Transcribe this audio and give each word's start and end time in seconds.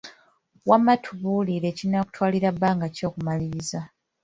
Wamma 0.69 0.93
tubuulire, 1.03 1.69
kinaakutwalira 1.77 2.49
bbanga 2.55 2.87
ki 2.95 3.01
okumaliriza? 3.09 3.79